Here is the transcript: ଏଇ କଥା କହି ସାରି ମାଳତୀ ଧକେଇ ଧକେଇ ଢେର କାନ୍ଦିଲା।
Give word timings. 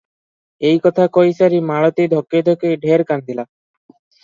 ଏଇ 0.69 0.79
କଥା 0.85 1.05
କହି 1.17 1.35
ସାରି 1.41 1.59
ମାଳତୀ 1.73 2.09
ଧକେଇ 2.15 2.47
ଧକେଇ 2.51 2.81
ଢେର 2.87 3.09
କାନ୍ଦିଲା। 3.15 3.49